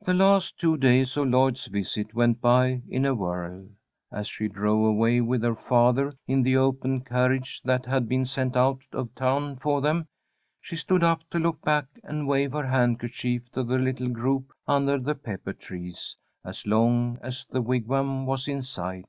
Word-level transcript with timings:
The 0.00 0.14
last 0.14 0.60
two 0.60 0.76
days 0.76 1.16
of 1.16 1.26
Lloyd's 1.26 1.66
visit 1.66 2.14
went 2.14 2.40
by 2.40 2.82
in 2.88 3.04
a 3.04 3.16
whirl. 3.16 3.66
As 4.12 4.28
she 4.28 4.46
drove 4.46 4.86
away 4.86 5.20
with 5.20 5.42
her 5.42 5.56
father, 5.56 6.12
in 6.28 6.44
the 6.44 6.56
open 6.56 7.00
carriage 7.00 7.60
that 7.64 7.84
had 7.86 8.08
been 8.08 8.24
sent 8.24 8.56
out 8.56 8.78
of 8.92 9.12
town 9.16 9.56
for 9.56 9.80
them, 9.80 10.06
she 10.60 10.76
stood 10.76 11.02
up 11.02 11.24
to 11.30 11.40
look 11.40 11.60
back 11.62 11.86
and 12.04 12.28
wave 12.28 12.52
her 12.52 12.68
handkerchief 12.68 13.50
to 13.54 13.64
the 13.64 13.78
little 13.78 14.08
group 14.10 14.52
under 14.68 15.00
the 15.00 15.16
pepper 15.16 15.52
trees, 15.52 16.16
as 16.44 16.64
long 16.64 17.18
as 17.20 17.44
the 17.50 17.60
Wigwam 17.60 18.24
was 18.24 18.46
in 18.46 18.62
sight. 18.62 19.06